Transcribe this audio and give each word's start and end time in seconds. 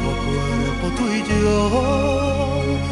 cuerpo 0.00 0.08
a 0.10 0.16
cuerpo 0.24 0.86
tú 0.96 1.04
y 1.12 1.20
yo, 1.28 1.52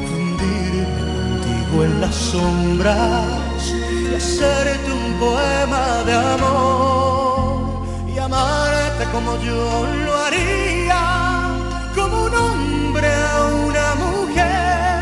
fundirme 0.08 1.00
contigo 1.10 1.84
en 1.84 2.00
las 2.00 2.14
sombras 2.14 3.62
y 4.10 4.14
hacerte 4.14 4.92
un 4.92 5.12
poema 5.18 6.02
de 6.06 6.14
amor 6.14 7.86
y 8.12 8.18
amarte 8.18 9.04
como 9.12 9.36
yo 9.40 9.86
lo 10.04 10.16
haría, 10.24 11.02
como 11.94 12.24
un 12.24 12.34
hombre 12.34 13.08
a 13.08 13.46
una 13.66 13.94
mujer, 14.04 14.98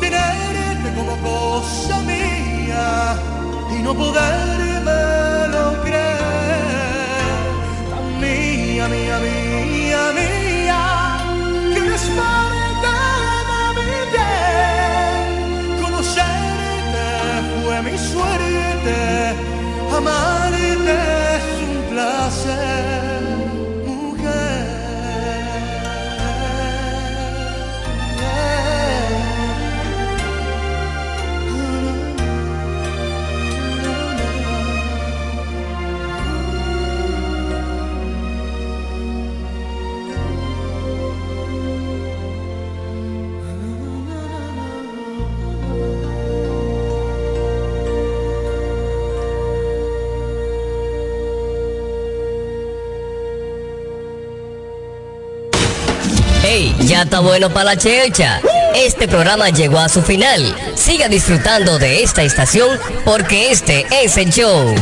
tenerte 0.00 0.88
como 0.96 1.16
cosa 1.18 2.00
mía 2.00 3.16
y 3.70 3.82
no 3.82 3.94
poderme 3.94 5.48
lo 5.54 5.82
creer, 5.82 7.42
tan 7.90 8.20
mía, 8.20 8.88
mía, 8.88 9.18
mía, 9.18 9.41
Está 57.02 57.18
bueno 57.18 57.50
para 57.50 57.64
la 57.64 57.76
chelcha. 57.76 58.40
Este 58.76 59.08
programa 59.08 59.50
llegó 59.50 59.78
a 59.78 59.88
su 59.88 60.02
final. 60.02 60.54
Siga 60.76 61.08
disfrutando 61.08 61.78
de 61.80 62.04
esta 62.04 62.22
estación 62.22 62.78
porque 63.04 63.50
este 63.50 63.84
es 63.90 64.16
el 64.16 64.30
show. 64.30 64.72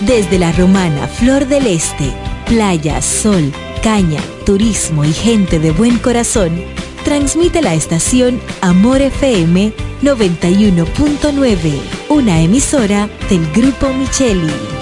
Desde 0.00 0.38
la 0.38 0.52
romana 0.52 1.06
Flor 1.06 1.46
del 1.46 1.66
Este, 1.66 2.10
playa, 2.46 3.02
sol, 3.02 3.52
caña, 3.82 4.20
turismo 4.46 5.04
y 5.04 5.12
gente 5.12 5.58
de 5.58 5.70
buen 5.70 5.98
corazón, 5.98 6.64
transmite 7.04 7.60
la 7.60 7.74
estación 7.74 8.40
Amor 8.62 9.02
FM 9.02 9.72
91.9, 10.02 11.80
una 12.08 12.40
emisora 12.40 13.10
del 13.28 13.46
Grupo 13.52 13.92
Micheli. 13.92 14.81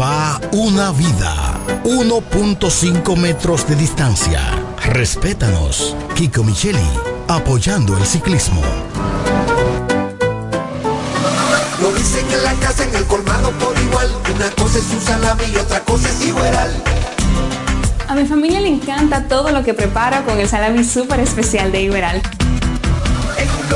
va 0.00 0.40
una 0.52 0.92
vida. 0.92 1.58
1.5 1.84 3.16
metros 3.16 3.66
de 3.66 3.76
distancia. 3.76 4.40
Respétanos. 4.84 5.96
Kiko 6.14 6.44
Micheli, 6.44 6.78
apoyando 7.28 7.96
el 7.96 8.04
ciclismo. 8.04 8.62
Lo 11.80 11.92
dicen 11.92 12.26
en 12.30 12.44
la 12.44 12.54
casa, 12.54 12.84
en 12.84 12.94
el 12.94 13.04
colmado 13.04 13.50
por 13.52 13.78
igual. 13.78 14.08
Una 14.34 14.50
cosa 14.50 14.78
es 14.78 14.84
su 14.84 15.00
salami 15.00 15.44
y 15.52 15.56
otra 15.56 15.80
cosa 15.80 16.08
es 16.08 16.26
igual. 16.26 16.82
A 18.08 18.14
mi 18.14 18.26
familia 18.26 18.60
le 18.60 18.68
encanta 18.68 19.28
todo 19.28 19.50
lo 19.50 19.62
que 19.62 19.72
prepara 19.72 20.24
con 20.24 20.38
el 20.40 20.48
salami 20.48 20.84
súper 20.84 21.20
especial 21.20 21.72
de 21.72 21.82
Iberal. 21.82 22.20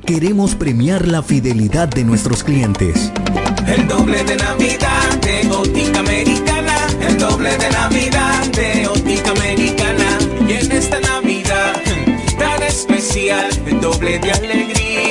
queremos 0.00 0.54
premiar 0.54 1.06
la 1.06 1.22
fidelidad 1.22 1.88
de 1.88 2.04
nuestros 2.04 2.42
clientes. 2.42 3.12
El 3.66 3.86
doble 3.88 4.24
de 4.24 4.36
Navidad 4.36 5.20
de 5.22 5.50
Óptica 5.50 6.00
Americana. 6.00 6.76
El 7.00 7.18
doble 7.18 7.56
de 7.56 7.70
Navidad 7.70 8.46
de 8.52 8.86
Óptica 8.88 9.30
Americana. 9.30 10.18
Y 10.48 10.52
en 10.52 10.72
esta 10.72 11.00
Navidad 11.00 11.74
tan 12.38 12.62
especial, 12.62 13.48
el 13.66 13.80
doble 13.80 14.18
de 14.18 14.32
alegría 14.32 14.89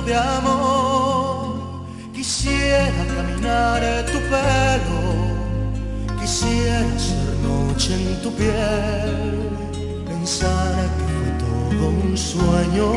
De 0.00 0.14
amor. 0.14 1.82
Quisiera 2.14 3.04
caminar 3.14 3.82
tu 4.06 4.18
pelo, 4.30 5.02
quisiera 6.20 6.98
ser 6.98 7.34
noche 7.42 7.94
en 7.94 8.22
tu 8.22 8.32
piel, 8.32 9.50
pensar 10.06 10.74
que 10.96 11.04
fue 11.12 11.30
todo 11.42 11.88
un 11.88 12.16
sueño, 12.16 12.88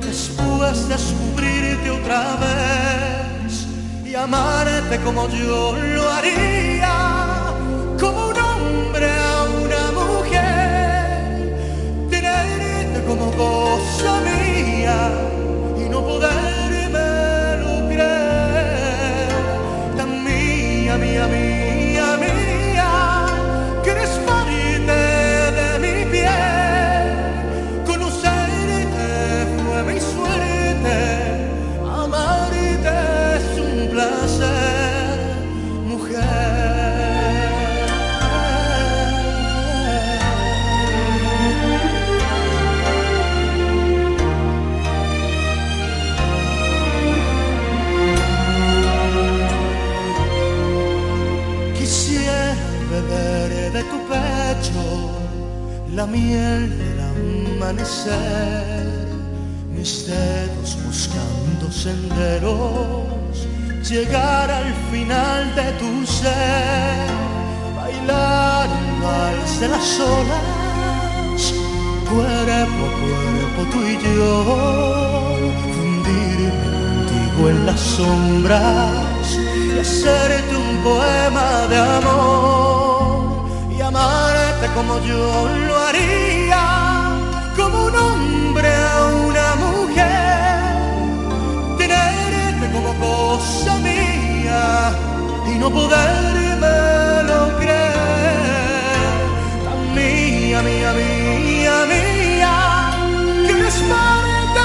después 0.00 0.88
descubrirte 0.88 1.90
otra 1.90 2.36
vez 2.44 3.66
y 4.06 4.14
amarte 4.14 4.98
como 5.00 5.28
yo 5.28 5.76
lo 5.76 6.10
haría, 6.10 6.94
como 8.00 8.28
un 8.28 8.38
hombre 8.38 9.10
a 9.10 9.44
una 9.64 9.84
mujer, 10.00 11.56
tenerte 12.08 13.04
como 13.06 13.30
cosa 13.32 14.20
mía 14.20 15.32
no 15.92 16.02
poderme 16.02 16.51
la 56.02 56.08
miel 56.08 56.62
del 56.78 57.00
amanecer, 57.12 59.06
mis 59.72 60.08
dedos 60.08 60.76
buscando 60.84 61.70
senderos, 61.70 63.36
llegar 63.88 64.50
al 64.50 64.70
final 64.90 65.54
de 65.54 65.68
tu 65.80 65.90
ser, 66.04 67.06
bailar 67.76 68.68
el 68.80 68.90
vals 69.04 69.60
de 69.60 69.68
las 69.68 70.00
olas, 70.00 71.42
cuerpo 72.10 72.82
a 72.88 72.92
cuerpo 73.02 73.60
tú 73.72 73.80
y 73.86 73.96
yo, 74.04 74.28
fundirme 75.74 76.68
contigo 76.78 77.42
en 77.50 77.66
las 77.66 77.80
sombras 77.80 79.38
y 79.72 79.78
hacerte 79.78 80.56
un 80.56 80.76
poema 80.82 81.48
de 81.70 81.78
amor 81.78 82.71
amarte 83.94 84.66
como 84.74 84.98
yo 85.00 85.48
lo 85.66 85.76
haría, 85.76 86.64
como 87.56 87.86
un 87.86 87.96
hombre 87.96 88.68
a 88.68 89.04
una 89.28 89.54
mujer, 89.64 90.62
tenerte 91.78 92.70
como 92.72 92.94
cosa 92.94 93.76
mía 93.78 94.92
y 95.46 95.58
no 95.58 95.70
poderme 95.70 96.76
lo 97.28 97.40
creer, 97.58 99.20
tan 99.64 99.94
mía, 99.94 100.62
mía, 100.62 100.92
mía, 101.00 101.76
mía, 101.92 102.54
que 103.46 103.52
eres 103.52 103.78
parte 103.92 104.64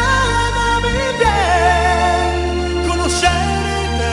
de 0.56 0.68
mi 0.86 1.00
piel, 1.20 2.88
conocerte 2.88 4.12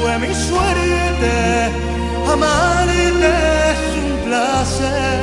fue 0.00 0.12
mi 0.18 0.34
suerte, 0.34 1.32
es 1.66 2.34
un 2.34 2.40
myself 4.80 5.17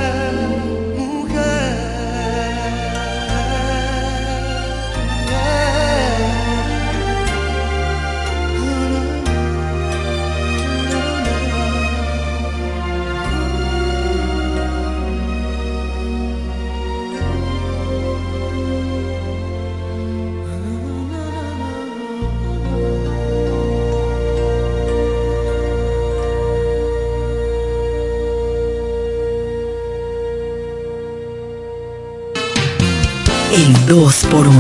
El 33.87 33.91
2 33.91 34.25
por 34.31 34.47
1 34.47 34.57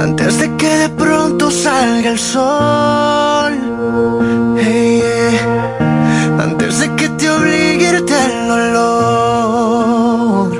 Antes 0.00 0.38
de 0.38 0.56
que 0.56 0.68
de 0.68 0.88
pronto 0.90 1.50
salga 1.50 2.10
el 2.10 2.18
sol. 2.18 3.54
Antes 6.38 6.80
de 6.80 6.94
que 6.94 7.08
te 7.08 7.28
obligue 7.28 7.88
a 7.88 7.92
irte 7.94 8.14
al 8.14 8.50
olor. 8.50 10.52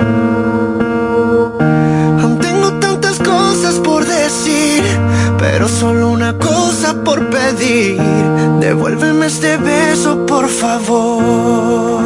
Aún 2.21 2.39
tengo 2.39 2.73
tantas 2.73 3.19
cosas 3.19 3.75
por 3.75 4.05
decir, 4.05 4.83
pero 5.39 5.69
solo 5.69 6.09
una 6.09 6.37
cosa 6.37 6.93
por 7.05 7.29
pedir. 7.29 8.01
Devuélveme 8.59 9.27
este 9.27 9.55
beso, 9.57 10.25
por 10.25 10.49
favor. 10.49 12.01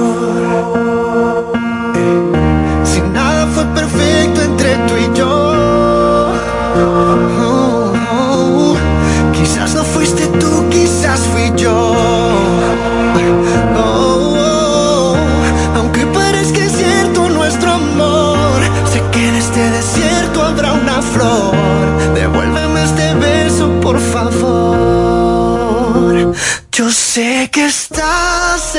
Sé 27.15 27.49
que 27.49 27.65
estás 27.67 28.75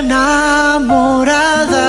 enamorada. 0.00 1.86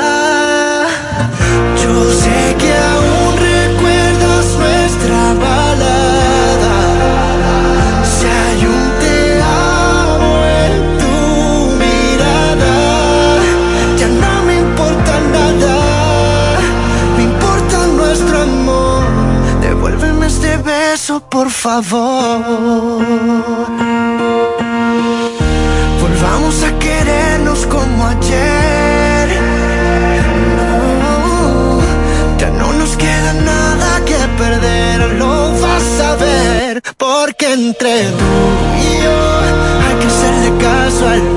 Yo 1.82 1.94
sé 2.24 2.40
que 2.62 2.72
aún 2.92 3.32
recuerdas 3.52 4.46
nuestra 4.64 5.22
balada. 5.46 6.76
Si 8.14 8.26
hay 8.40 8.62
un 8.76 8.86
te 9.02 9.18
amo 9.42 10.32
en 10.62 10.74
tu 11.02 11.18
mirada, 11.82 12.78
ya 14.00 14.10
no 14.24 14.34
me 14.48 14.54
importa 14.66 15.14
nada. 15.38 15.78
Me 17.18 17.24
importa 17.24 17.78
nuestro 18.00 18.36
amor. 18.50 19.04
Devuélveme 19.62 20.26
este 20.28 20.52
beso, 20.58 21.14
por 21.22 21.50
favor. 21.50 23.51
Entre 37.72 38.04
tú 38.20 38.34
y 38.78 39.04
yo. 39.04 39.18
Hay 39.86 39.96
que 40.00 40.08
hacerle 40.08 40.52
caso 40.62 41.08
al 41.08 41.31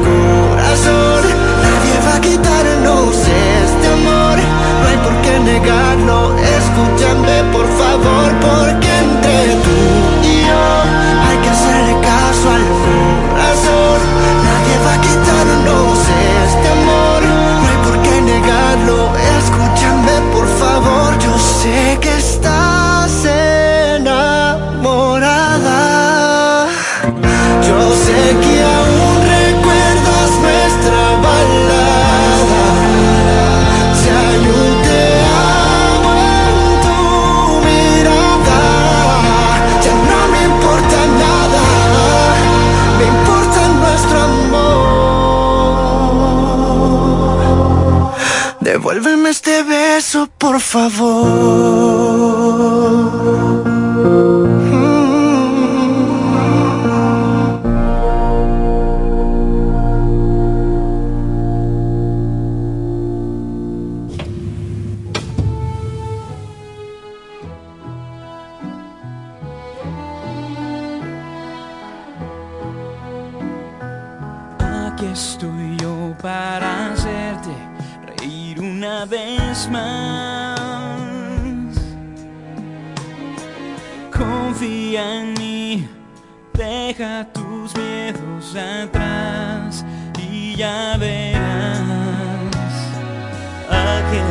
second 28.05 28.44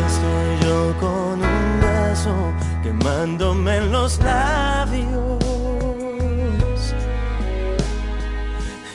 estoy 0.07 0.67
yo 0.67 0.93
con 0.99 1.41
un 1.41 1.81
beso 1.81 2.33
quemándome 2.81 3.77
en 3.77 3.91
los 3.91 4.19
labios. 4.19 5.39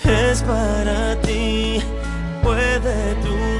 Es 0.05 0.43
para 0.43 1.21
ti, 1.23 1.81
puede 2.43 3.15
tú. 3.23 3.58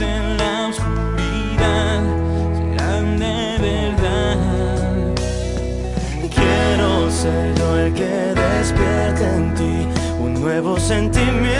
en 0.00 0.36
la 0.36 0.68
oscuridad 0.68 2.02
serán 2.52 3.16
de 3.16 3.58
verdad. 3.60 5.14
Quiero 6.34 7.10
ser 7.10 7.54
yo 7.54 7.76
el 7.78 7.94
que 7.94 8.34
despierte 8.34 9.24
en 9.24 9.54
ti 9.54 9.88
un 10.18 10.34
nuevo 10.34 10.80
sentimiento 10.80 11.54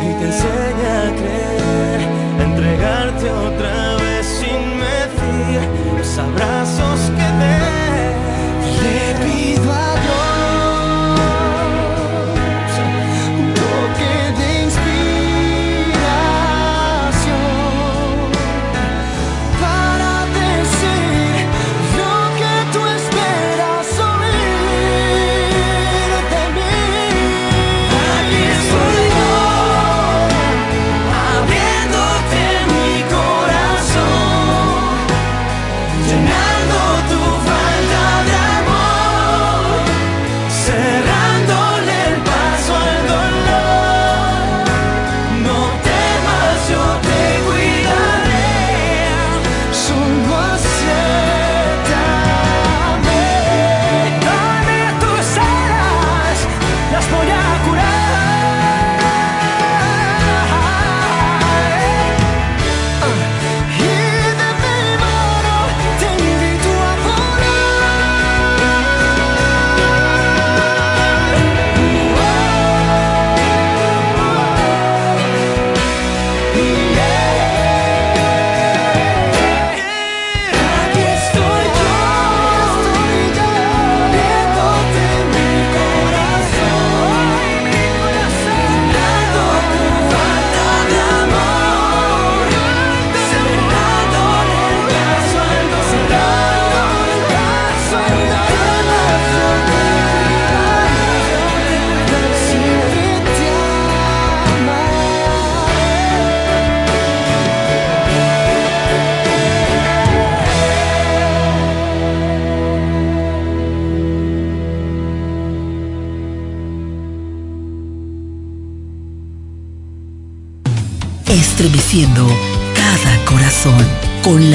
y 0.00 0.14
te 0.18 0.24
enseña 0.24 1.02
a 1.02 1.10
creer, 1.20 2.00
a 2.38 2.42
entregarte 2.44 3.30
otra 3.30 3.96
vez 3.96 4.26
sin 4.26 4.78
medir, 4.78 6.04
sabrás. 6.04 6.59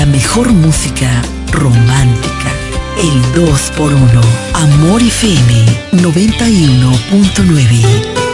mejor 0.06 0.52
música 0.52 1.22
romántica. 1.52 2.52
El 2.98 3.22
2x1. 3.34 4.22
Amor 4.54 5.02
y 5.02 5.08
FM 5.08 5.66
91.9. 5.94 8.25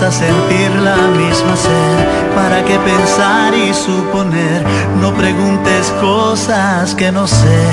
vamos 0.00 0.14
a 0.14 0.18
sentir 0.18 0.70
la 0.82 0.96
misma 0.96 1.56
sed. 1.56 2.34
¿Para 2.34 2.62
qué 2.64 2.78
pensar 2.80 3.54
y 3.54 3.72
suponer? 3.72 4.62
No 5.00 5.14
preguntes 5.14 5.90
cosas 6.00 6.94
que 6.94 7.10
no 7.10 7.26
sé. 7.26 7.64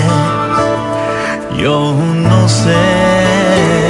Yo 1.57 1.93
no 2.29 2.47
sé 2.47 3.83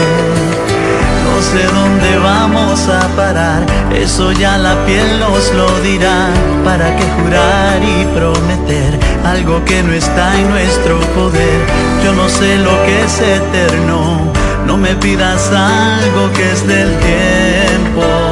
sé 1.44 1.66
dónde 1.66 2.18
vamos 2.18 2.88
a 2.88 3.08
parar, 3.16 3.66
eso 3.94 4.32
ya 4.32 4.58
la 4.58 4.75
piel 4.86 5.20
nos 5.20 5.54
lo 5.54 5.68
dirá. 5.82 6.30
¿Para 6.63 6.96
qué 6.96 7.04
jurar 7.18 7.80
y 7.84 8.06
prometer 8.18 9.00
algo 9.25 9.63
que 9.66 9.84
no 9.84 9.94
está 9.94 10.40
en 10.40 10.50
nuestro 10.50 11.00
poder? 11.18 11.60
Yo 12.04 12.13
no 12.13 12.30
sé 12.30 12.58
lo 12.58 12.72
que 12.86 13.04
es 13.04 13.20
eterno, 13.20 14.32
no 14.66 14.78
me 14.78 14.96
pidas 14.96 15.52
algo 15.52 16.32
que 16.34 16.52
es 16.52 16.66
del 16.66 16.90
tiempo. 17.00 18.23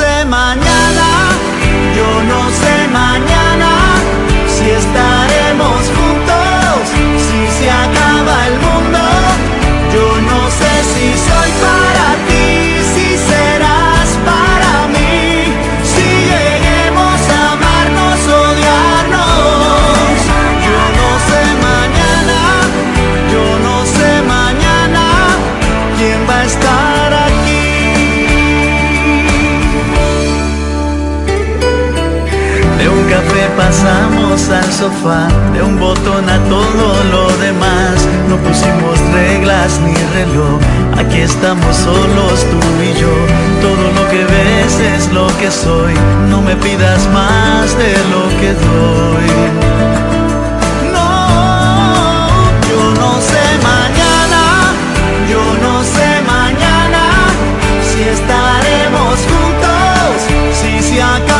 Sé 0.00 0.24
mañana, 0.24 1.08
yo 1.96 2.08
no 2.30 2.40
sé 2.60 2.74
mañana 2.88 3.70
si 4.54 4.70
estaremos 4.70 5.80
juntos, 5.96 6.76
si 7.26 7.40
se 7.58 7.70
acaba 7.70 8.34
el 8.50 8.56
mundo. 8.66 9.02
Yo 9.94 10.06
no 10.30 10.40
sé 10.58 10.72
si 10.92 11.06
soy 11.28 11.50
para 11.66 12.08
ti, 12.26 12.69
café 33.10 33.48
pasamos 33.56 34.48
al 34.48 34.72
sofá, 34.72 35.26
de 35.52 35.62
un 35.62 35.78
botón 35.78 36.28
a 36.30 36.38
todo 36.54 36.86
lo 37.14 37.26
demás. 37.38 37.96
No 38.28 38.36
pusimos 38.36 38.98
reglas 39.12 39.80
ni 39.84 39.94
reloj, 40.16 40.60
aquí 40.96 41.20
estamos 41.20 41.74
solos 41.76 42.36
tú 42.50 42.60
y 42.88 42.92
yo. 43.02 43.14
Todo 43.66 43.84
lo 43.96 44.08
que 44.12 44.22
ves 44.32 44.72
es 44.94 45.12
lo 45.12 45.26
que 45.38 45.50
soy, 45.50 45.94
no 46.30 46.40
me 46.40 46.54
pidas 46.56 47.00
más 47.12 47.76
de 47.76 47.92
lo 48.12 48.22
que 48.40 48.50
doy. 48.68 49.30
No, 50.94 51.08
yo 52.70 52.80
no 53.02 53.12
sé 53.30 53.44
mañana, 53.72 54.42
yo 55.32 55.42
no 55.64 55.74
sé 55.94 56.08
mañana 56.36 57.02
si 57.88 58.00
estaremos 58.16 59.16
juntos, 59.30 60.14
si 60.60 60.72
se 60.88 61.02
acaba 61.02 61.39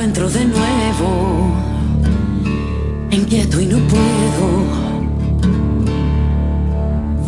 encuentro 0.00 0.30
de 0.30 0.46
nuevo, 0.46 1.52
inquieto 3.10 3.60
y 3.60 3.66
no 3.66 3.76
puedo 3.80 4.64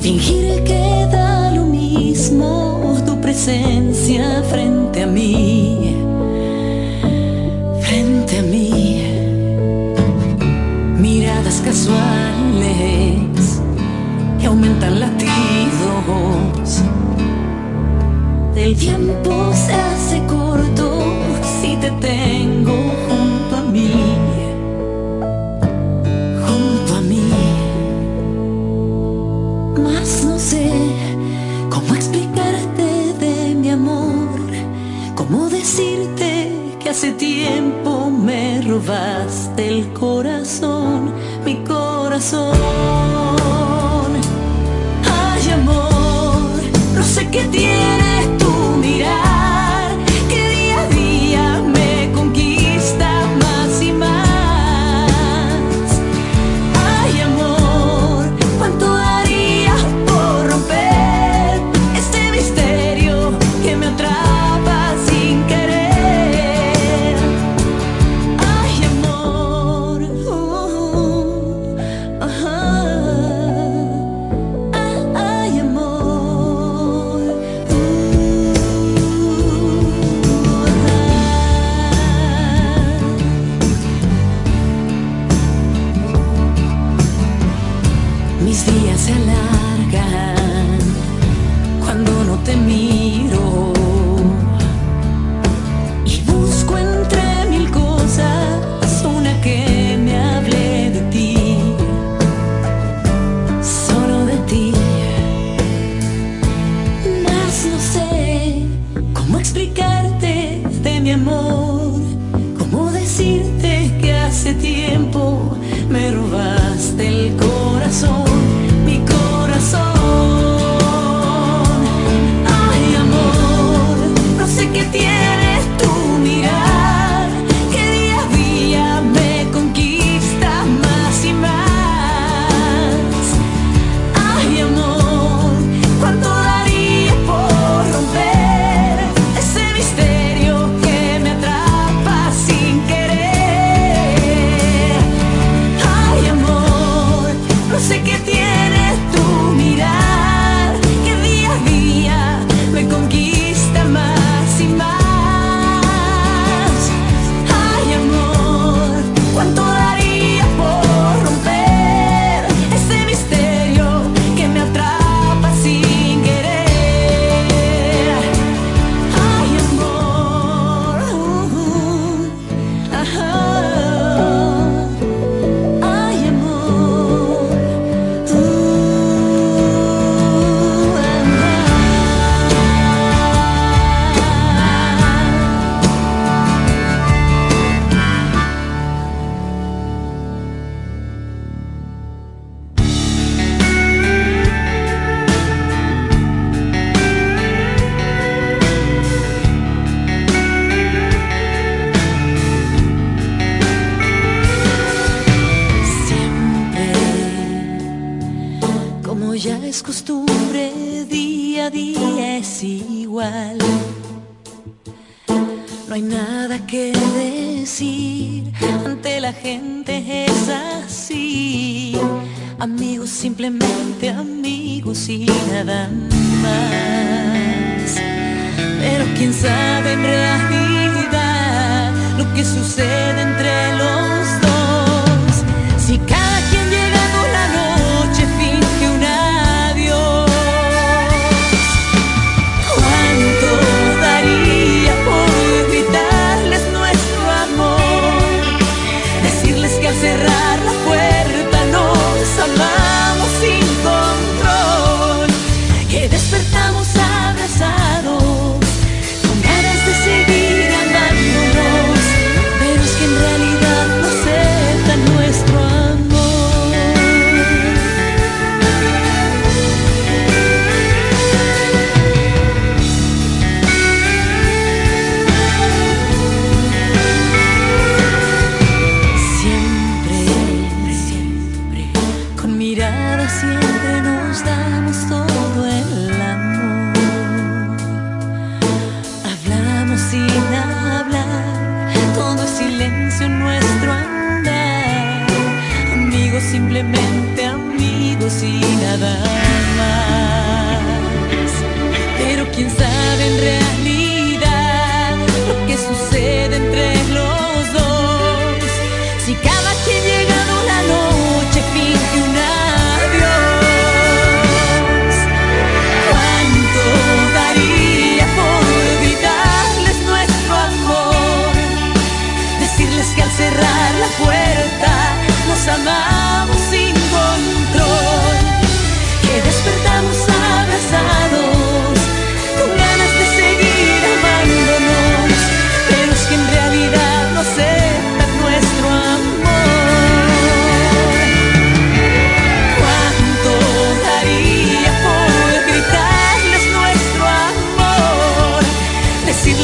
fingir 0.01 0.65
que 0.65 1.07
da 1.13 1.51
lo 1.51 1.67
mismo 1.67 2.97
tu 3.05 3.21
presencia 3.21 4.43
frente 4.45 5.03
a 5.03 5.07
mí, 5.07 5.97
frente 7.83 8.39
a 8.39 8.43
mí, 8.43 9.03
miradas 10.99 11.61
casuales 11.63 12.01
que 14.41 14.47
aumentan 14.47 14.99
latidos. 14.99 16.81
El 18.57 18.75
tiempo 18.77 19.53
se 19.53 19.75
hace 19.75 20.23
corto 20.27 21.03
si 21.61 21.77
te 21.77 21.91
tengo. 22.01 22.22
Hace 37.03 37.15
tiempo 37.15 38.11
me 38.11 38.63
robaste 38.63 39.67
el 39.67 39.93
corazón, 39.93 41.13
mi 41.45 41.57
corazón. 41.65 43.02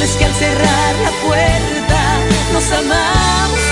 es 0.08 0.16
que 0.16 0.24
al 0.24 0.34
cerrar 0.34 0.94
la 1.04 1.10
puerta 1.26 2.00
nos 2.52 2.72
amamos. 2.72 3.67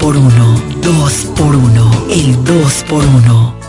2x1. 0.00 0.80
2x1. 0.80 2.08
El 2.08 2.36
2x1. 2.44 3.59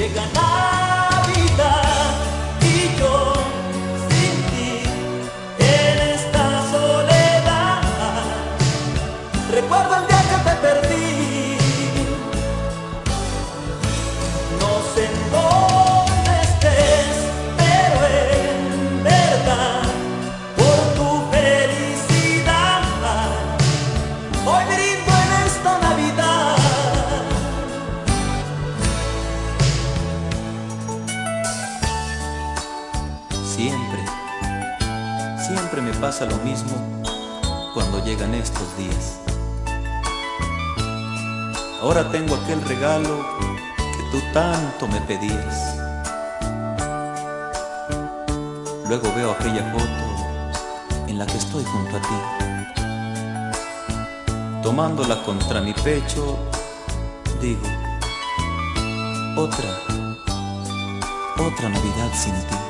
llegará. 0.00 0.49
llegan 38.20 38.34
estos 38.34 38.76
días. 38.76 39.18
Ahora 41.80 42.10
tengo 42.10 42.34
aquel 42.34 42.60
regalo 42.62 43.24
que 43.76 44.02
tú 44.10 44.20
tanto 44.34 44.86
me 44.88 45.00
pedías. 45.02 45.76
Luego 48.88 49.12
veo 49.14 49.30
aquella 49.32 49.72
foto 49.72 51.06
en 51.06 51.18
la 51.18 51.26
que 51.26 51.38
estoy 51.38 51.64
junto 51.64 51.96
a 51.96 52.00
ti. 52.00 52.18
Tomándola 54.62 55.22
contra 55.22 55.60
mi 55.62 55.72
pecho, 55.72 56.38
digo, 57.40 57.66
otra, 59.36 59.70
otra 61.38 61.68
Navidad 61.68 62.10
sin 62.14 62.34
ti. 62.34 62.69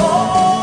Oh. 0.00 0.57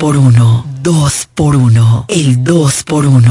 por 0.00 0.16
uno, 0.16 0.64
dos 0.82 1.28
por 1.34 1.54
uno, 1.54 2.06
el 2.08 2.42
dos 2.42 2.82
por 2.84 3.04
uno. 3.04 3.30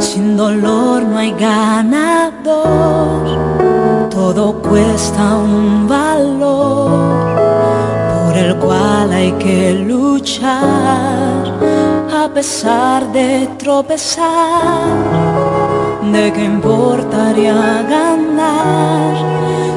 Sin 0.00 0.34
dolor 0.34 1.02
no 1.02 1.18
hay 1.18 1.32
ganador, 1.32 2.48
todo 4.08 4.62
cuesta 4.62 5.36
pesar 12.38 13.10
de 13.10 13.48
tropezar, 13.58 14.22
¿de 16.12 16.32
qué 16.32 16.44
importaría 16.44 17.82
ganar? 17.96 19.12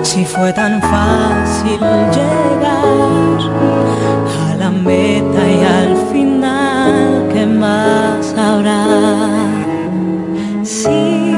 Si 0.03 0.23
fue 0.23 0.53
tan 0.53 0.79
fácil 0.79 1.79
llegar 2.17 3.39
a 4.47 4.55
la 4.59 4.69
meta 4.69 5.41
y 5.57 5.59
al 5.79 5.93
final, 6.11 7.29
¿qué 7.33 7.47
más 7.47 8.31
habrá? 8.37 8.85
Sí, 10.61 11.35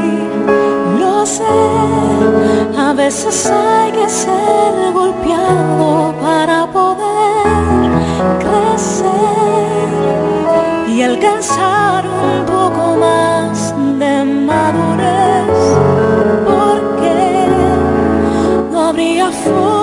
lo 1.00 1.26
sé, 1.26 1.58
a 2.78 2.92
veces 2.92 3.50
hay 3.50 3.92
que 3.94 4.10
ser 4.10 4.92
golpeado 4.94 6.14
para 6.22 6.63
alcanzar 11.44 12.06
un 12.08 12.46
poco 12.46 12.96
más 12.98 13.76
de 14.00 14.24
madurez, 14.24 15.76
porque 16.46 17.48
no 18.72 18.88
habría 18.88 19.30
forma. 19.30 19.83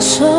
so 0.00 0.37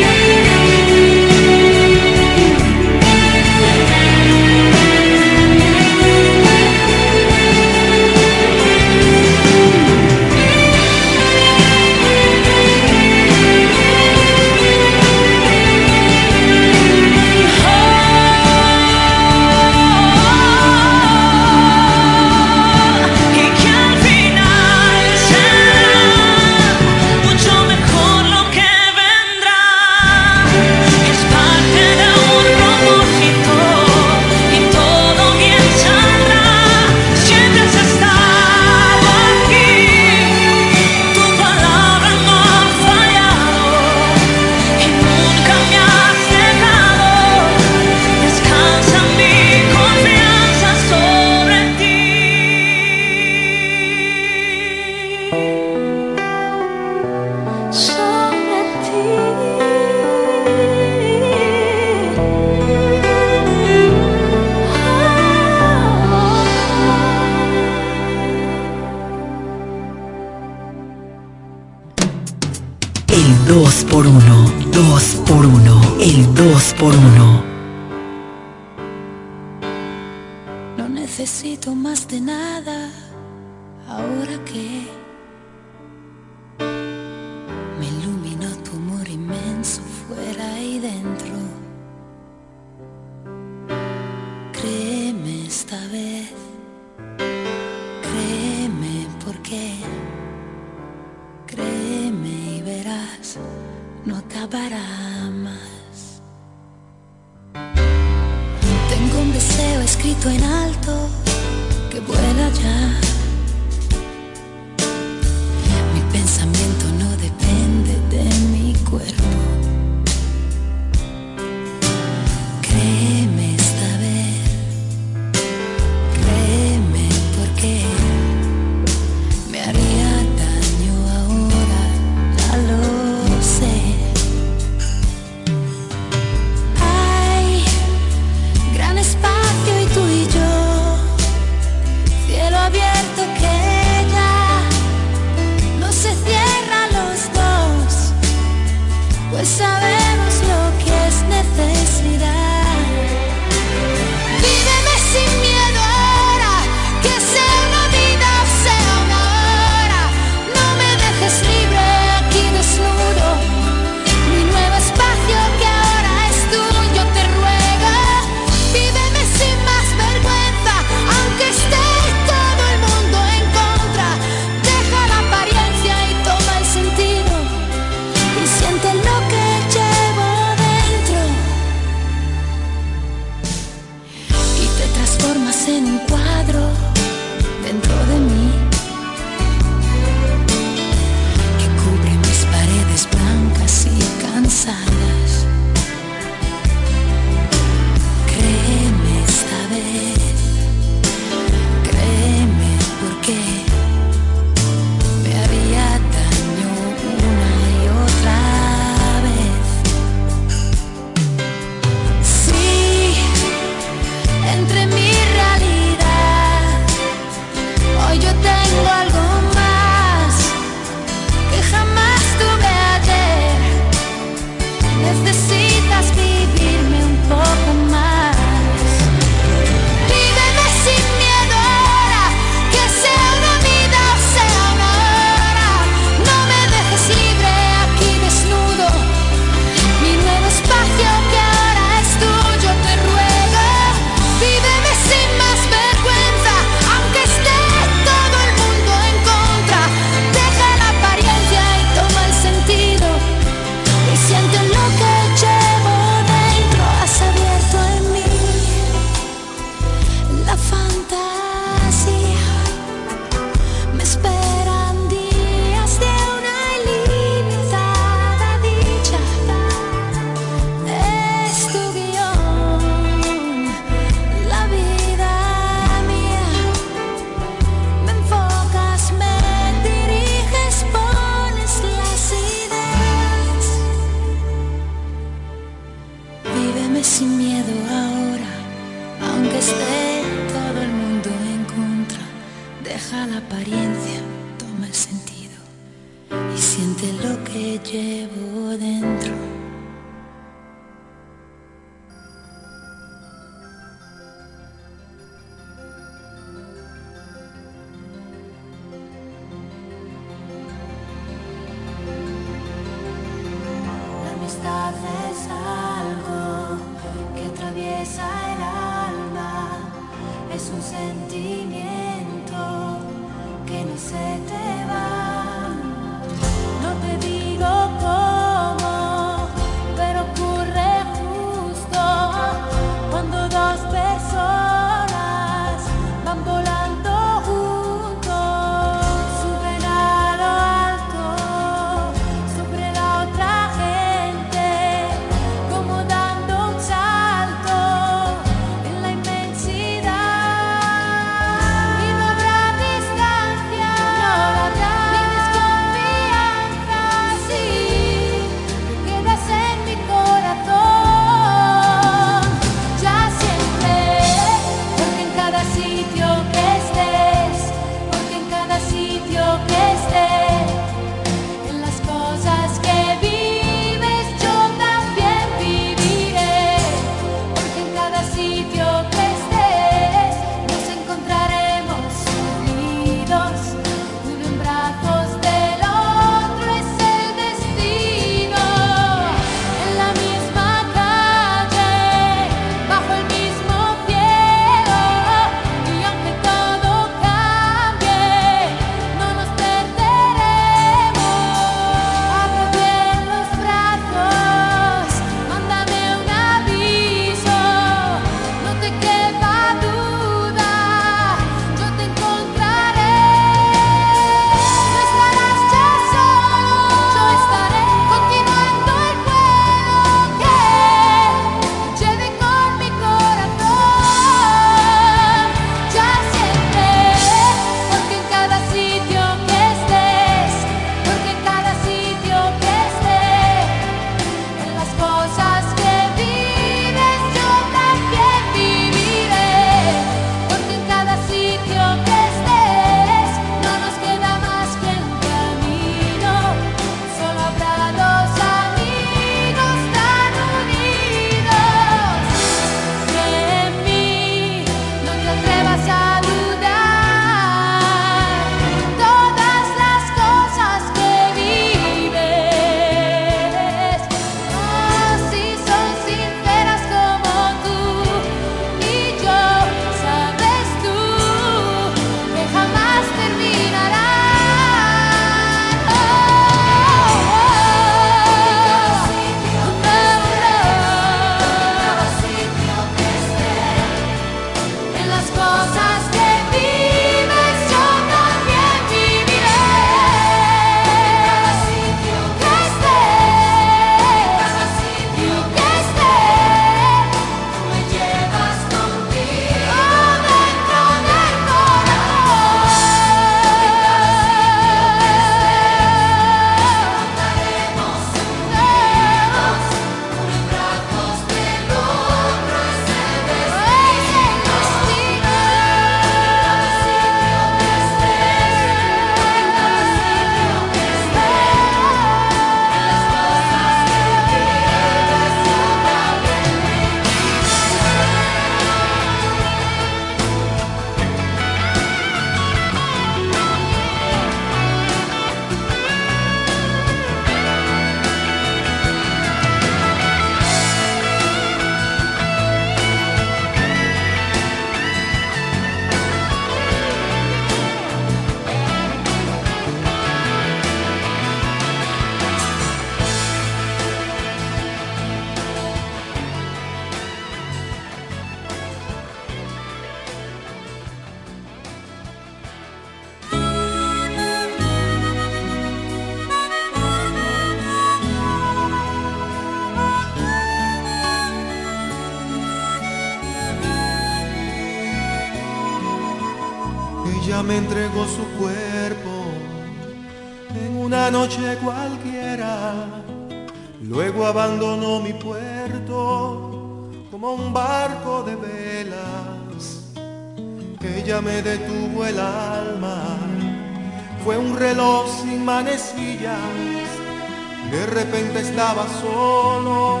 estaba 598.52 598.86
solo 599.00 600.00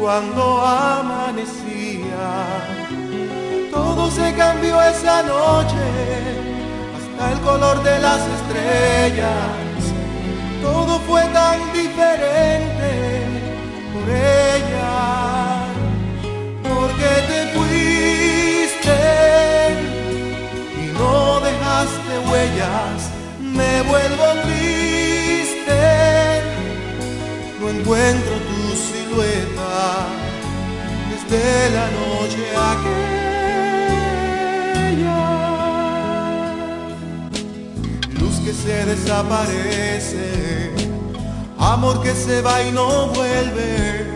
cuando 0.00 0.60
amanecía. 0.60 2.26
Todo 3.70 4.10
se 4.10 4.34
cambió 4.34 4.82
esa 4.82 5.22
noche, 5.22 5.86
hasta 6.96 7.32
el 7.32 7.40
color 7.40 7.80
de 7.84 7.98
las 8.00 8.20
estrellas. 8.36 9.80
Todo 10.60 10.98
fue 11.08 11.22
tan 11.26 11.58
diferente 11.72 12.90
por 13.92 14.08
ella, 14.10 15.62
porque 16.68 17.10
te 17.30 17.40
fuiste 17.54 18.98
y 20.82 20.84
no 20.98 21.38
dejaste 21.48 22.12
huellas. 22.28 22.98
Me 23.40 23.82
vuelvo 23.82 24.26
triste, 24.42 24.59
encuentro 27.70 28.34
tu 28.48 28.60
silueta 28.86 30.06
desde 31.10 31.70
la 31.76 31.86
noche 32.00 32.42
aquella. 32.72 33.20
Luz 38.18 38.36
que 38.44 38.52
se 38.52 38.76
desaparece, 38.86 40.26
amor 41.58 42.02
que 42.02 42.14
se 42.14 42.42
va 42.42 42.62
y 42.62 42.72
no 42.72 43.08
vuelve, 43.08 44.06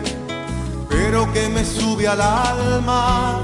pero 0.89 1.31
que 1.33 1.49
me 1.49 1.63
sube 1.63 2.07
al 2.07 2.21
alma 2.21 3.41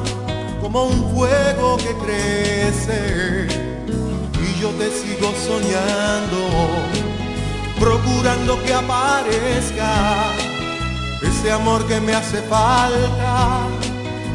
como 0.61 0.85
un 0.85 1.15
fuego 1.15 1.77
que 1.77 1.93
crece. 2.03 3.47
Y 4.43 4.59
yo 4.61 4.69
te 4.71 4.89
sigo 4.91 5.33
soñando, 5.47 6.39
procurando 7.81 8.61
que 8.63 8.73
aparezca 8.75 9.91
ese 11.23 11.51
amor 11.51 11.87
que 11.87 11.99
me 11.99 12.13
hace 12.13 12.39
falta, 12.43 13.65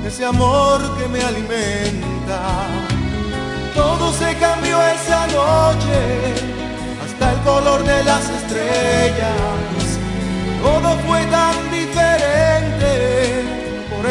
ese 0.05 0.25
amor 0.25 0.81
que 0.99 1.07
me 1.07 1.23
alimenta. 1.23 2.41
Todo 3.73 4.13
se 4.13 4.35
cambió 4.39 4.77
esa 4.83 5.29
noche, 5.29 5.99
hasta 7.05 7.33
el 7.35 7.41
color 7.43 7.85
de 7.85 8.03
las 8.03 8.25
estrellas. 8.31 9.87
Todo 10.61 10.99
fue 11.07 11.25
tan 11.27 11.55
diferente 11.71 12.93
por 13.91 14.05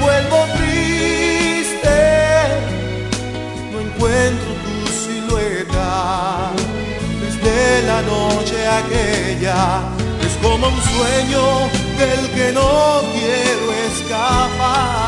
vuelvo 0.00 0.38
triste, 0.56 1.98
no 3.72 3.80
encuentro 3.80 4.50
tu 4.64 4.76
silueta 5.02 6.52
desde 7.22 7.56
la 7.86 8.00
noche 8.02 8.56
aquella. 8.80 9.60
Es 10.26 10.34
como 10.42 10.66
un 10.68 10.80
sueño 10.94 11.44
del 11.98 12.22
que 12.34 12.52
no 12.52 13.02
quiero 13.12 13.64
escapar. 13.90 15.00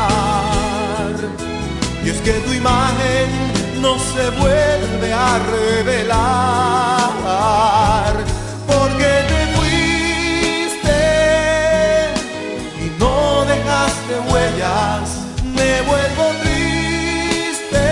Y 2.03 2.09
es 2.09 2.19
que 2.21 2.33
tu 2.45 2.51
imagen 2.53 3.29
no 3.81 3.97
se 3.97 4.29
vuelve 4.41 5.13
a 5.13 5.39
revelar. 5.57 7.13
Dejaste 14.07 14.19
huellas. 14.31 15.09
Me 15.55 15.81
vuelvo 15.81 16.31
triste, 16.41 17.87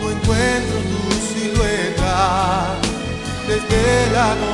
no 0.00 0.10
encuentro 0.10 0.76
tu 0.90 1.00
silueta 1.34 2.76
desde 3.46 4.10
la 4.12 4.34
noche 4.34 4.49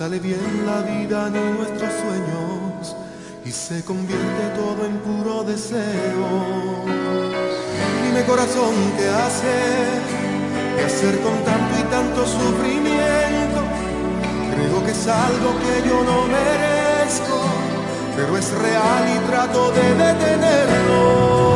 sale 0.00 0.18
bien 0.18 0.64
la 0.64 0.80
vida 0.80 1.28
ni 1.28 1.58
nuestros 1.58 1.90
sueños 1.92 2.96
y 3.44 3.50
se 3.52 3.84
convierte 3.84 4.44
todo 4.56 4.86
en 4.86 4.96
puro 5.00 5.44
deseo. 5.44 6.26
Dime 8.02 8.24
corazón 8.24 8.72
qué 8.96 9.06
hacer, 9.10 10.00
qué 10.74 10.84
hacer 10.84 11.20
con 11.20 11.36
tanto 11.44 11.72
y 11.78 11.82
tanto 11.90 12.26
sufrimiento. 12.26 13.60
Creo 14.54 14.84
que 14.86 14.92
es 14.92 15.06
algo 15.06 15.50
que 15.62 15.86
yo 15.86 16.02
no 16.02 16.18
merezco, 16.28 17.38
pero 18.16 18.38
es 18.38 18.50
real 18.52 19.02
y 19.14 19.30
trato 19.30 19.70
de 19.70 19.86
detenerlo. 20.02 21.49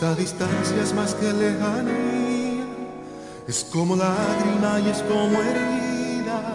Esta 0.00 0.14
distancia 0.14 0.80
es 0.80 0.94
más 0.94 1.12
que 1.14 1.26
lejanía, 1.32 2.64
es 3.48 3.64
como 3.64 3.96
lágrima 3.96 4.78
y 4.78 4.90
es 4.90 5.02
como 5.02 5.42
herida, 5.42 6.54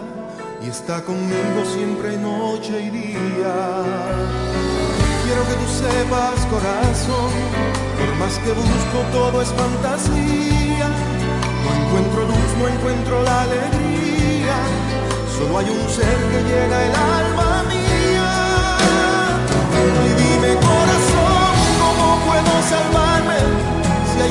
y 0.62 0.70
está 0.70 1.04
conmigo 1.04 1.62
siempre 1.76 2.16
noche 2.16 2.80
y 2.80 2.88
día. 2.88 3.54
Quiero 5.24 5.42
que 5.46 5.54
tú 5.60 5.68
sepas, 5.68 6.40
corazón, 6.46 7.32
por 7.98 8.16
más 8.16 8.38
que 8.38 8.48
busco 8.48 8.98
todo 9.12 9.42
es 9.42 9.48
fantasía. 9.48 10.88
No 11.64 11.84
encuentro 11.84 12.22
luz, 12.22 12.50
no 12.58 12.66
encuentro 12.66 13.22
la 13.24 13.42
alegría. 13.42 14.56
Solo 15.36 15.58
hay 15.58 15.68
un 15.68 15.86
ser 15.90 16.16
que 16.32 16.40
llena 16.48 16.82
el 16.82 16.94
alma 16.94 17.62
mía. 17.68 18.78
Y 20.00 20.10
dime, 20.22 20.54
corazón, 20.64 21.52
¿cómo 21.78 22.24
puedo 22.24 22.62
salvarme? 22.70 23.13
Si 24.14 24.20
hay 24.20 24.30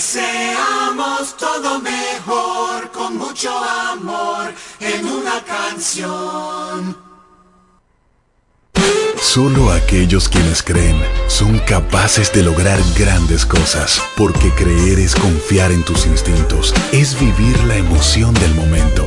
Deseamos 0.00 1.36
todo 1.36 1.78
mejor, 1.78 2.90
con 2.90 3.18
mucho 3.18 3.52
amor, 3.92 4.50
en 4.80 5.04
una 5.04 5.44
canción. 5.44 6.96
Solo 9.20 9.70
aquellos 9.70 10.30
quienes 10.30 10.62
creen 10.62 10.96
son 11.28 11.58
capaces 11.58 12.32
de 12.32 12.42
lograr 12.42 12.80
grandes 12.98 13.44
cosas, 13.44 14.00
porque 14.16 14.50
creer 14.54 14.98
es 14.98 15.14
confiar 15.14 15.70
en 15.70 15.84
tus 15.84 16.06
instintos, 16.06 16.72
es 16.92 17.20
vivir 17.20 17.62
la 17.64 17.76
emoción 17.76 18.32
del 18.32 18.54
momento, 18.54 19.06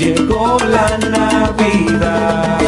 llegó 0.00 0.56
la 0.60 0.96
Navidad 1.10 2.58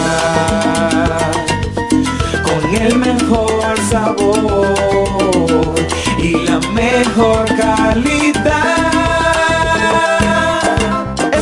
con 2.44 2.74
el 2.74 2.98
mejor 2.98 3.78
sabor 3.88 5.74
y 6.18 6.32
la 6.46 6.60
mejor 6.74 7.46
calidad. 7.56 8.61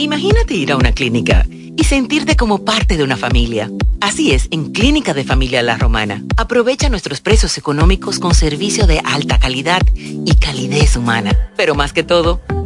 Imagínate 0.00 0.54
ir 0.54 0.70
a 0.70 0.76
una 0.76 0.92
clínica 0.92 1.44
y 1.50 1.82
sentirte 1.82 2.36
como 2.36 2.64
parte 2.64 2.96
de 2.96 3.02
una 3.02 3.16
familia. 3.16 3.68
Así 4.00 4.30
es, 4.30 4.46
en 4.52 4.70
Clínica 4.70 5.12
de 5.12 5.24
Familia 5.24 5.60
La 5.60 5.76
Romana. 5.76 6.22
Aprovecha 6.36 6.88
nuestros 6.88 7.20
precios 7.20 7.58
económicos 7.58 8.20
con 8.20 8.32
servicio 8.32 8.86
de 8.86 9.00
alta 9.02 9.40
calidad 9.40 9.82
y 9.96 10.36
calidez 10.36 10.96
humana. 10.96 11.36
Pero 11.56 11.74
más 11.74 11.92
que 11.92 12.04
todo, 12.04 12.40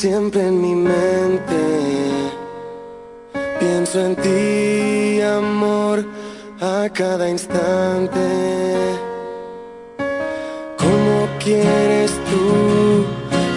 Siempre 0.00 0.46
en 0.46 0.62
mi 0.62 0.74
mente. 0.74 1.60
Pienso 3.58 4.00
en 4.00 4.16
ti, 4.16 5.20
amor, 5.20 6.06
a 6.58 6.88
cada 6.88 7.28
instante. 7.28 8.26
¿Cómo 10.78 11.28
quieres 11.44 12.12
tú 12.30 13.04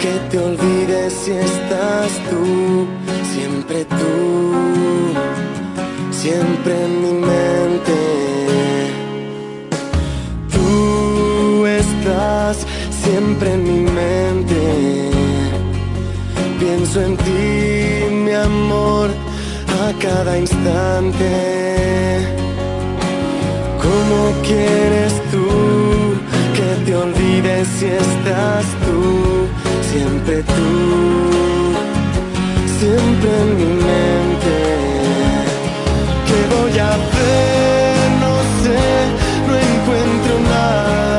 que 0.02 0.12
te 0.30 0.38
olvides 0.38 1.14
si 1.14 1.30
estás 1.30 2.10
tú? 2.28 2.86
Siempre 3.34 3.86
tú, 3.86 5.14
siempre 6.10 6.72
en 6.84 6.92
mi 7.04 7.12
mente. 7.32 7.98
Tú 10.52 11.64
estás 11.64 12.66
siempre 13.02 13.54
en 13.54 13.62
mi 13.64 13.90
mente. 13.90 15.03
Pienso 16.76 17.02
en 17.02 17.16
ti, 17.18 18.14
mi 18.24 18.32
amor, 18.32 19.08
a 19.80 19.92
cada 20.02 20.36
instante. 20.36 21.30
¿Cómo 23.84 24.18
quieres 24.42 25.12
tú 25.30 25.46
que 26.56 26.84
te 26.84 26.96
olvides 26.96 27.68
si 27.78 27.86
estás 27.86 28.64
tú? 28.86 29.46
Siempre 29.92 30.42
tú, 30.42 30.72
siempre 32.80 33.30
en 33.42 33.50
mi 33.56 33.70
mente. 33.88 34.56
¿Qué 36.26 36.40
voy 36.56 36.76
a 36.76 36.88
hacer? 36.88 37.94
No 38.24 38.34
sé, 38.64 38.82
no 39.46 39.54
encuentro 39.70 40.34
nada 40.50 41.13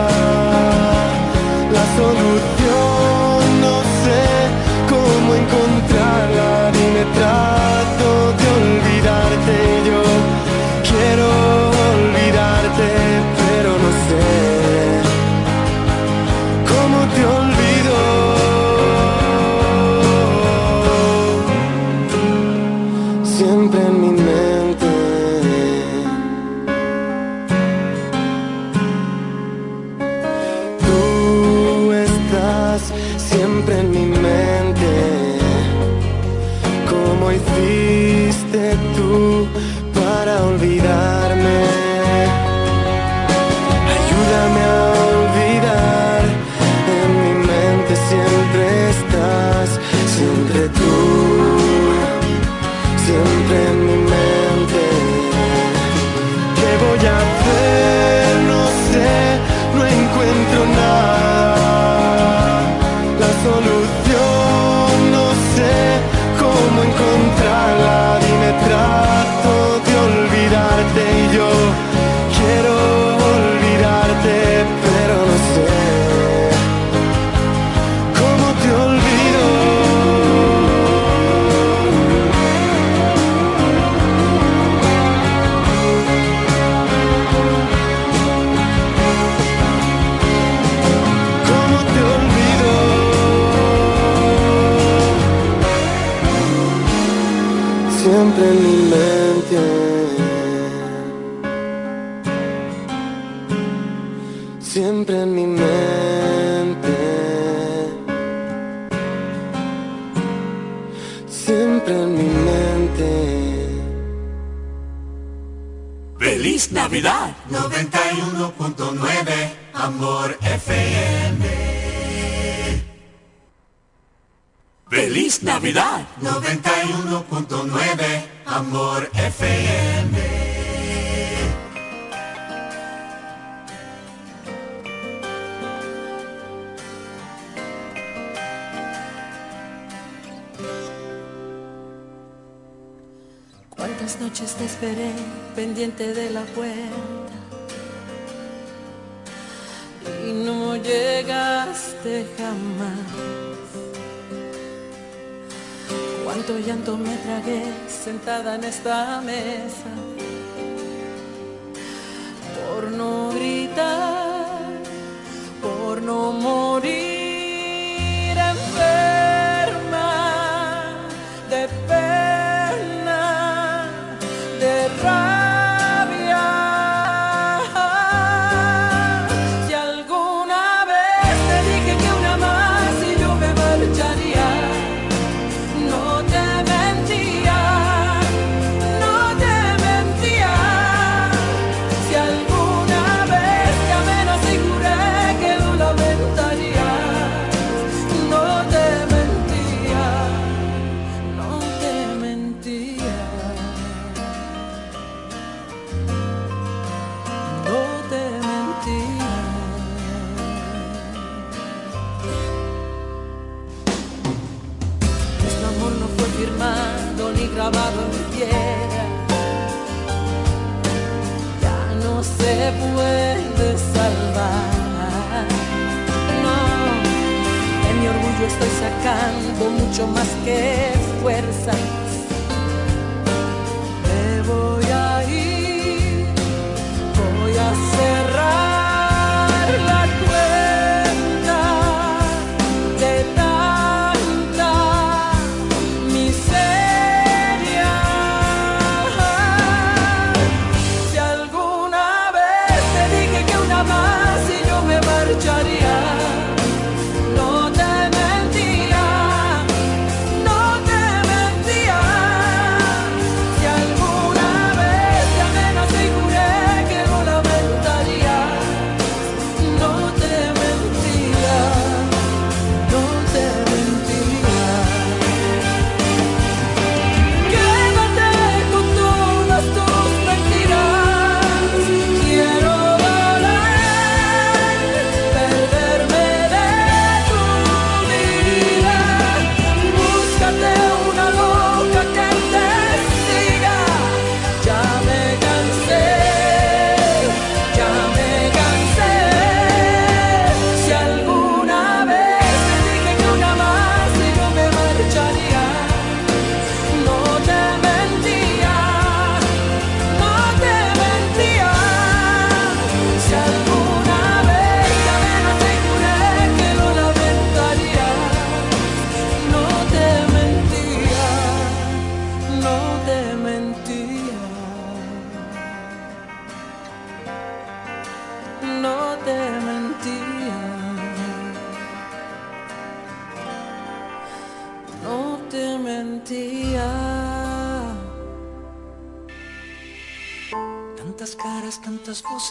cuánto 156.45 156.67
llanto 156.67 156.97
me 156.97 157.15
tragué 157.17 157.63
sentada 157.87 158.55
en 158.55 158.65
esta 158.65 159.21
mesa. 159.21 160.04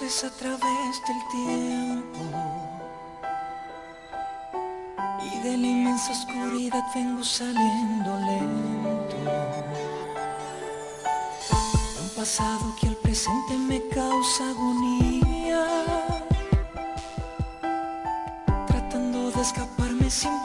a 0.03 0.31
través 0.31 1.01
del 1.07 1.29
tiempo 1.31 2.19
y 5.23 5.39
de 5.39 5.57
la 5.57 5.66
inmensa 5.69 6.11
oscuridad 6.11 6.85
vengo 6.93 7.23
saliendo 7.23 8.19
lento. 8.19 9.16
Un 12.03 12.09
pasado 12.16 12.75
que 12.81 12.89
al 12.89 12.97
presente 12.97 13.57
me 13.57 13.87
causa 13.87 14.51
agonía, 14.51 15.65
tratando 18.66 19.31
de 19.31 19.43
escaparme 19.43 20.11
sin 20.11 20.43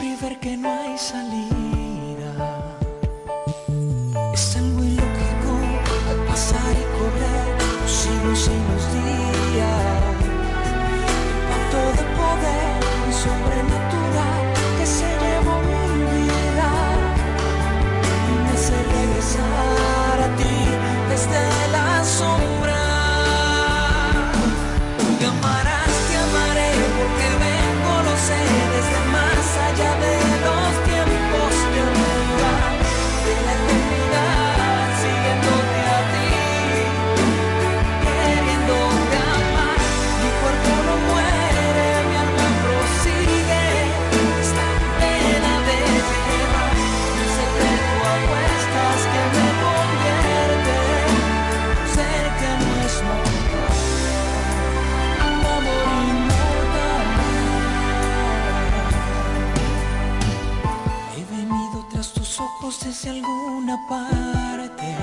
hacia 62.99 63.11
alguna 63.11 63.77
parte. 63.87 64.95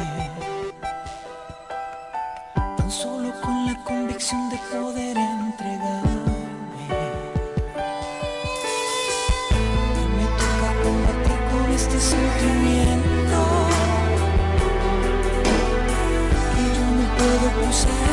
Tan 2.77 2.91
solo 2.91 3.33
con 3.41 3.67
la 3.67 3.85
convicción 3.85 4.51
de 4.51 4.59
poder 4.71 5.17
entregarme. 5.17 6.37
Y 9.97 10.05
me 10.17 10.27
toca 10.41 10.71
combatir 10.83 11.41
con 11.51 11.73
este 11.73 11.99
sentimiento. 11.99 13.39
Y 16.59 16.65
yo 16.77 16.85
no 16.99 17.05
puedo 17.17 17.65
pulsar 17.65 18.06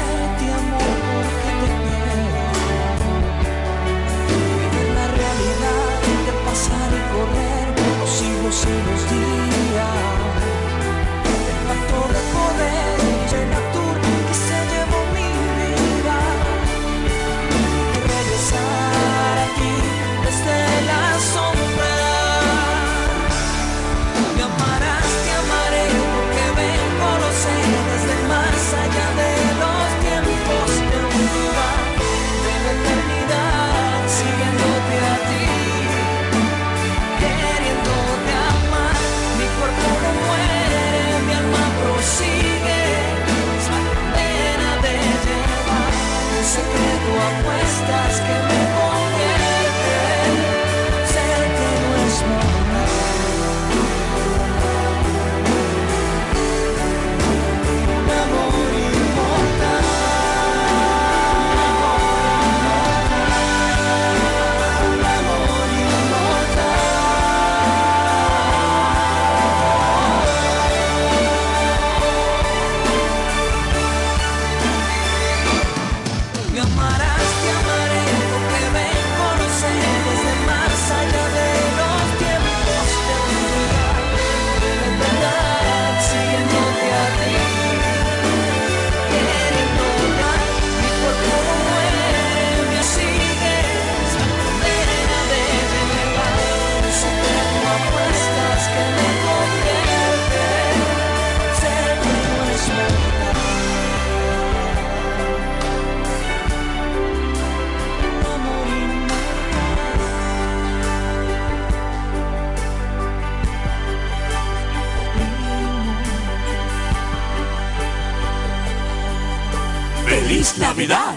Navidad. 120.74 121.14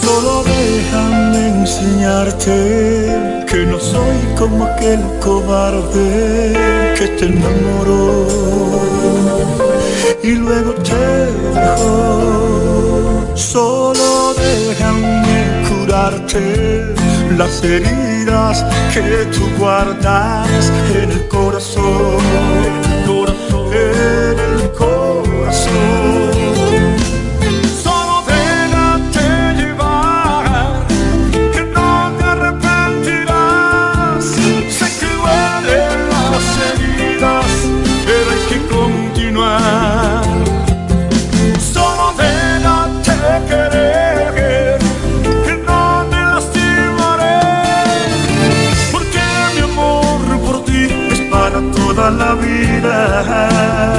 Solo 0.00 0.44
déjame 0.44 1.48
enseñarte 1.60 2.54
que 3.50 3.66
no 3.66 3.80
soy 3.80 4.18
como 4.38 4.64
aquel 4.66 5.00
cobarde 5.18 6.54
que 6.96 7.08
te 7.18 7.24
enamoró 7.26 8.28
y 10.22 10.34
luego 10.34 10.72
te 10.74 10.94
dejó 11.58 12.87
Solo 13.38 14.34
déjame 14.34 15.62
curarte 15.68 16.84
las 17.36 17.62
heridas 17.62 18.64
que 18.92 19.26
tú 19.32 19.48
guardas 19.56 20.72
en 20.92 21.12
el 21.12 21.28
corazón. 21.28 22.67
high. 53.26 53.97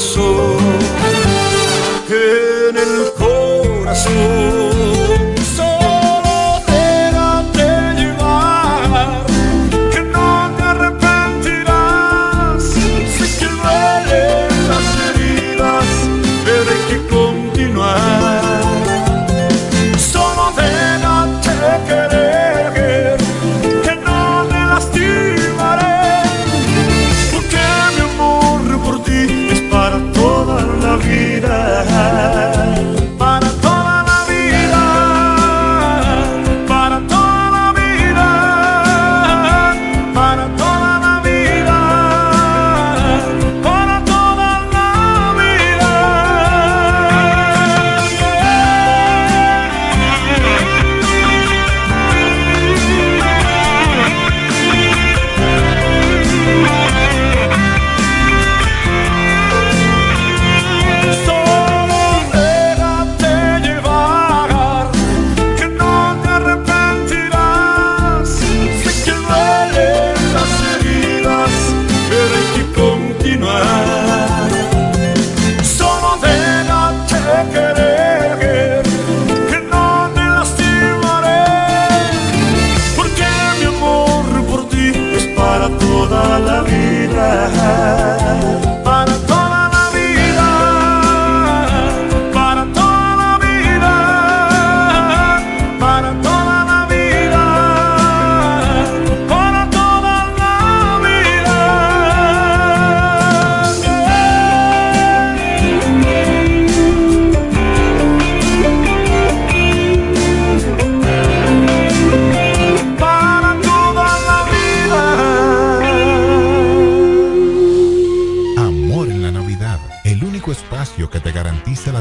corazón, 0.00 0.56
en 2.70 2.76
el 2.78 3.12
corazón. 3.18 4.59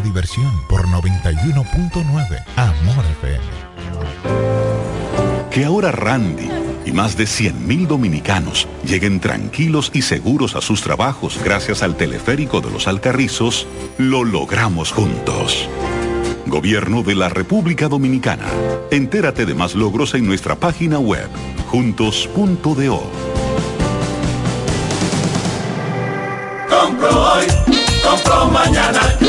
Diversión 0.02 0.52
por 0.68 0.88
91.9 0.88 2.44
Amor 2.56 3.06
FM. 3.22 3.40
Que 5.52 5.64
ahora 5.64 5.92
Randy 5.92 6.50
y 6.86 6.92
más 6.92 7.16
de 7.16 7.26
100.000 7.26 7.86
dominicanos 7.86 8.68
lleguen 8.84 9.20
tranquilos 9.20 9.92
y 9.94 10.02
seguros 10.02 10.56
a 10.56 10.62
sus 10.62 10.82
trabajos 10.82 11.40
gracias 11.44 11.84
al 11.84 11.96
teleférico 11.98 12.62
de 12.62 12.72
los 12.72 12.88
Alcarrizos, 12.88 13.68
lo 14.00 14.24
logramos 14.24 14.92
juntos. 14.92 15.70
Gobierno 16.48 17.04
de 17.04 17.14
la 17.14 17.30
República 17.30 17.88
Dominicana. 17.88 18.48
Entérate 18.90 19.46
de 19.46 19.54
más 19.54 19.76
logros 19.76 20.16
en 20.16 20.26
nuestra 20.26 20.56
página 20.56 20.98
web, 20.98 21.30
juntos.do. 21.68 23.04
Compro 26.70 27.34
hoy, 27.34 27.46
compro 28.04 28.48
mañana, 28.48 29.29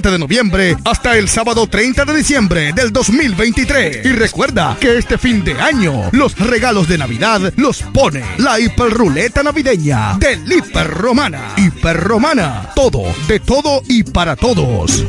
de 0.09 0.17
noviembre 0.17 0.77
hasta 0.85 1.17
el 1.17 1.29
sábado 1.29 1.67
30 1.67 2.05
de 2.05 2.15
diciembre 2.15 2.73
del 2.73 2.91
2023. 2.91 4.05
Y 4.05 4.11
recuerda 4.13 4.77
que 4.79 4.97
este 4.97 5.17
fin 5.17 5.43
de 5.43 5.53
año 5.59 6.09
los 6.11 6.37
regalos 6.39 6.87
de 6.87 6.97
Navidad 6.97 7.53
los 7.57 7.83
pone 7.83 8.23
la 8.37 8.59
hiperruleta 8.59 9.43
navideña 9.43 10.17
del 10.17 10.51
Hiper 10.51 10.87
Romana. 10.87 11.53
Hiper 11.57 11.97
Romana, 11.97 12.69
todo, 12.75 13.03
de 13.27 13.39
todo 13.39 13.83
y 13.87 14.03
para 14.03 14.35
todos. 14.35 15.05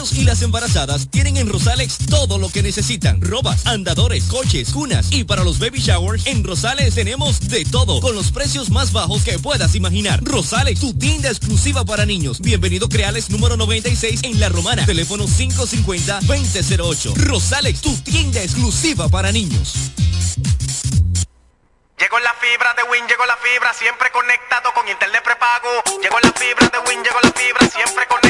Y 0.00 0.24
las 0.24 0.40
embarazadas 0.40 1.10
tienen 1.10 1.36
en 1.36 1.46
Rosalex 1.46 1.98
todo 2.08 2.38
lo 2.38 2.48
que 2.48 2.62
necesitan. 2.62 3.20
Robas, 3.20 3.66
andadores, 3.66 4.24
coches, 4.24 4.72
cunas 4.72 5.12
y 5.12 5.24
para 5.24 5.44
los 5.44 5.58
baby 5.58 5.78
showers 5.78 6.26
en 6.26 6.42
Rosales 6.42 6.94
tenemos 6.94 7.38
de 7.48 7.66
todo 7.66 8.00
con 8.00 8.14
los 8.14 8.32
precios 8.32 8.70
más 8.70 8.92
bajos 8.92 9.22
que 9.24 9.38
puedas 9.38 9.74
imaginar. 9.74 10.24
Rosalex, 10.24 10.80
tu 10.80 10.94
tienda 10.94 11.28
exclusiva 11.28 11.84
para 11.84 12.06
niños. 12.06 12.40
Bienvenido 12.40 12.88
Creales 12.88 13.28
número 13.28 13.58
96 13.58 14.20
en 14.22 14.40
La 14.40 14.48
Romana. 14.48 14.86
Teléfono 14.86 15.26
550-2008. 15.26 17.14
Rosalex, 17.16 17.82
tu 17.82 17.94
tienda 17.98 18.42
exclusiva 18.42 19.10
para 19.10 19.30
niños. 19.32 19.74
Llegó 21.98 22.18
la 22.20 22.32
fibra 22.40 22.72
de 22.72 22.84
Win, 22.90 23.06
llegó 23.06 23.26
la 23.26 23.36
fibra, 23.36 23.74
siempre 23.74 24.10
conectado 24.10 24.72
con 24.72 24.88
internet 24.88 25.22
prepago. 25.22 25.68
Llegó 26.00 26.18
la 26.20 26.32
fibra 26.32 26.70
de 26.72 26.78
Win, 26.88 27.04
llegó 27.04 27.20
la 27.22 27.32
fibra, 27.32 27.68
siempre 27.68 28.06
conectado 28.08 28.29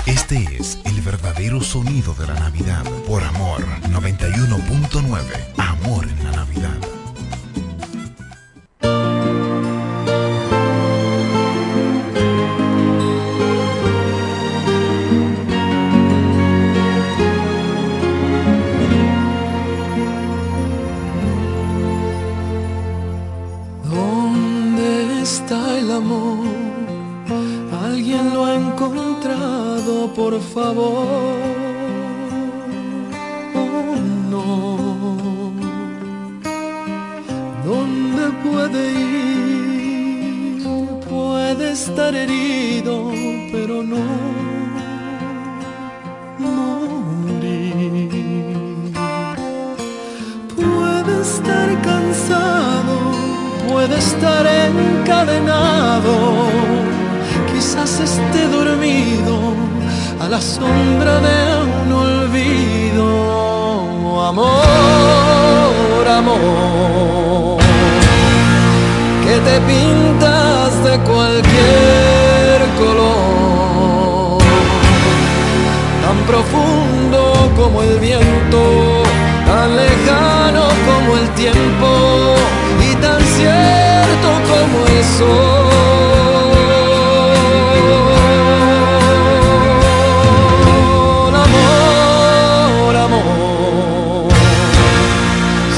Este 0.06 0.48
es 0.58 0.78
el 0.86 1.02
verdadero 1.02 1.62
sonido 1.62 2.14
de 2.14 2.28
la 2.28 2.36
Navidad. 2.36 2.84
Por 3.08 3.24
Amor 3.24 3.66
91.9. 3.90 5.24
Amor 5.58 6.08
en 6.08 6.24
la 6.24 6.32
Navidad. 6.32 6.87
está 25.28 25.78
el 25.78 25.92
amor? 25.92 26.48
¿Alguien 27.84 28.34
lo 28.34 28.46
ha 28.46 28.56
encontrado, 28.56 29.94
por 30.20 30.40
favor? 30.40 31.38
Oh, 33.62 33.96
no. 34.34 34.48
¿Dónde 37.70 38.24
puede 38.46 38.82
ir? 38.92 40.64
Puede 41.10 41.66
estar 41.74 42.16
herido, 42.16 43.12
pero 43.52 43.84
no. 43.84 44.06
Morir. 46.40 47.68
Puede 50.56 51.14
estar 51.22 51.68
cansado 51.82 52.97
puede 53.78 53.98
estar 54.00 54.44
encadenado, 54.48 56.14
quizás 57.54 58.00
esté 58.00 58.48
dormido 58.48 59.54
a 60.20 60.28
la 60.28 60.42
sombra 60.42 61.20
de 61.28 61.40
un 61.84 61.94
olvido. 61.94 63.06
Amor, 64.30 66.06
amor, 66.22 67.60
que 69.24 69.36
te 69.48 69.56
pintas 69.72 70.70
de 70.88 70.94
cualquier 71.12 72.60
color, 72.82 74.40
tan 76.04 76.18
profundo 76.32 77.20
como 77.56 77.84
el 77.84 78.00
viento, 78.00 78.62
tan 79.46 79.70
lejano 79.76 80.64
como 80.88 81.10
el 81.22 81.28
tiempo 81.36 82.37
desierto 83.38 84.30
como 84.50 84.88
el 84.88 85.04
sol. 85.04 85.68
Amor, 91.46 92.96
amor, 92.96 94.32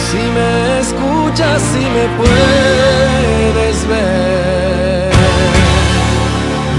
si 0.10 0.22
me 0.36 0.80
escuchas, 0.80 1.62
si 1.62 1.80
me 1.80 2.06
puedes 2.18 3.88
ver, 3.88 5.12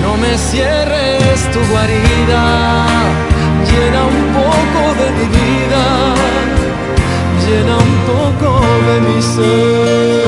no 0.02 0.16
me 0.16 0.38
cierres 0.38 1.40
tu 1.52 1.60
guarida, 1.70 2.86
llena 3.68 4.00
un 4.04 4.20
poco 4.34 4.80
de 5.00 5.06
mi 5.12 5.26
vida 5.28 6.10
llena 7.50 7.76
un 7.76 7.96
poco 8.06 8.60
de 8.86 9.00
mi 9.00 9.22
ser. 9.22 10.19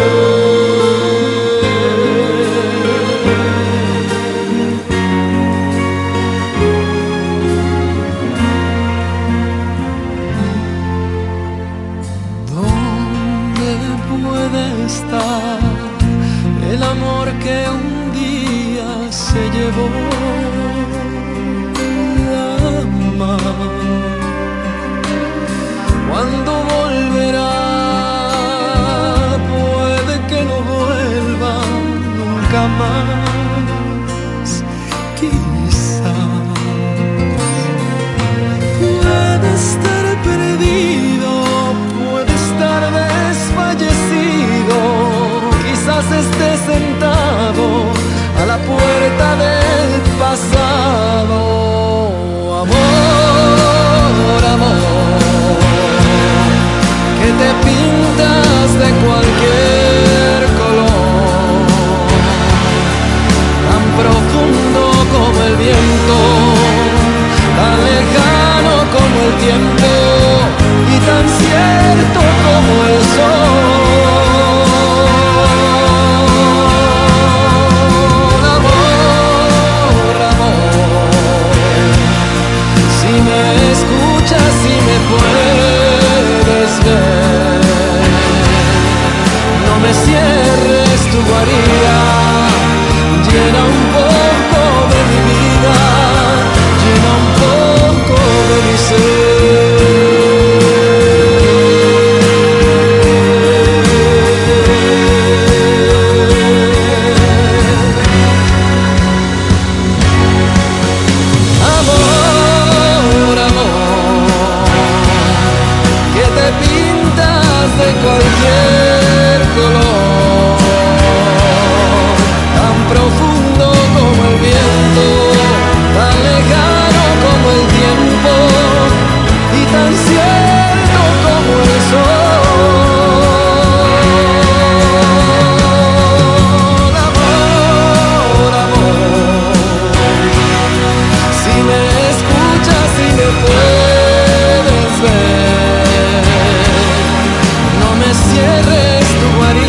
what 149.38 149.61